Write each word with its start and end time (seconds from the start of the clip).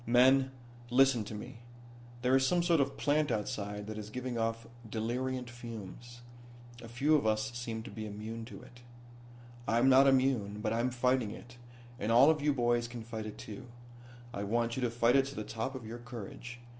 "Men, 0.07 0.49
listen 0.89 1.23
to 1.25 1.35
me. 1.35 1.59
There 2.23 2.35
is 2.35 2.47
some 2.47 2.63
sort 2.63 2.79
of 2.81 2.97
plant 2.97 3.29
outside 3.31 3.85
that 3.85 3.99
is 3.99 4.09
giving 4.09 4.35
off 4.35 4.65
deliriant 4.89 5.47
fumes. 5.47 6.21
A 6.81 6.87
few 6.87 7.13
of 7.15 7.27
us 7.27 7.51
seem 7.53 7.83
to 7.83 7.91
be 7.91 8.07
immune 8.07 8.43
to 8.45 8.63
it. 8.63 8.81
"I'm 9.67 9.89
not 9.89 10.07
immune, 10.07 10.59
but 10.59 10.73
I'm 10.73 10.89
fighting 10.89 11.29
it, 11.29 11.57
and 11.99 12.11
all 12.11 12.31
of 12.31 12.41
you 12.41 12.51
boys 12.51 12.87
can 12.87 13.03
fight 13.03 13.27
it 13.27 13.37
too. 13.37 13.67
I 14.33 14.43
want 14.43 14.75
you 14.75 14.81
to 14.81 14.89
fight 14.89 15.15
it 15.15 15.25
to 15.27 15.35
the 15.35 15.43
top 15.43 15.75
of 15.75 15.85
your 15.85 15.99
courage. 15.99 16.59